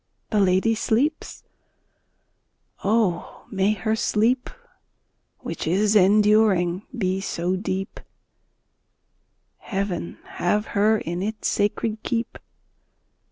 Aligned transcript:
The 0.31 0.39
lady 0.39 0.73
sleeps! 0.73 1.43
Oh, 2.83 3.45
may 3.51 3.73
her 3.73 3.95
sleep 3.95 4.49
Which 5.41 5.67
is 5.67 5.95
enduring, 5.95 6.81
so 7.21 7.51
be 7.51 7.57
deep! 7.61 7.99
Heaven 9.59 10.17
have 10.23 10.65
her 10.73 10.97
in 10.97 11.21
its 11.21 11.49
sacred 11.49 12.01
keep! 12.01 12.39